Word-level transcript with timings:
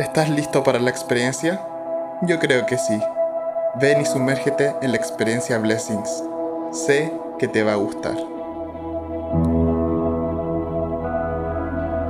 ¿Estás 0.00 0.30
listo 0.30 0.62
para 0.62 0.78
la 0.78 0.88
experiencia? 0.88 1.60
Yo 2.22 2.38
creo 2.38 2.64
que 2.64 2.78
sí. 2.78 2.98
Ven 3.74 4.00
y 4.00 4.06
sumérgete 4.06 4.74
en 4.80 4.92
la 4.92 4.96
experiencia 4.96 5.58
Blessings. 5.58 6.24
Sé 6.72 7.12
que 7.38 7.48
te 7.48 7.62
va 7.62 7.74
a 7.74 7.76
gustar. 7.76 8.16